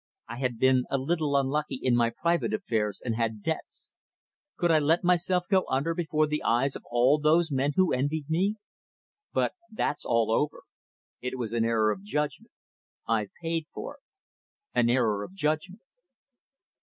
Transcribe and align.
I 0.27 0.39
had 0.39 0.57
been 0.57 0.85
a 0.89 0.97
little 0.97 1.37
unlucky 1.37 1.75
in 1.79 1.95
my 1.95 2.09
private 2.09 2.55
affairs, 2.55 3.03
and 3.05 3.13
had 3.13 3.43
debts. 3.43 3.93
Could 4.57 4.71
I 4.71 4.79
let 4.79 5.03
myself 5.03 5.45
go 5.47 5.63
under 5.69 5.93
before 5.93 6.25
the 6.25 6.41
eyes 6.41 6.75
of 6.75 6.81
all 6.89 7.19
those 7.19 7.51
men 7.51 7.73
who 7.75 7.93
envied 7.93 8.27
me? 8.27 8.55
But 9.31 9.53
that's 9.69 10.03
all 10.03 10.31
over. 10.31 10.63
It 11.21 11.37
was 11.37 11.53
an 11.53 11.63
error 11.63 11.91
of 11.91 12.01
judgment. 12.01 12.51
I've 13.07 13.29
paid 13.43 13.67
for 13.75 13.97
it. 13.97 14.01
An 14.73 14.89
error 14.89 15.23
of 15.23 15.33
judgment." 15.35 15.83